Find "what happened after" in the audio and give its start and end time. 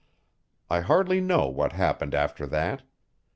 1.47-2.47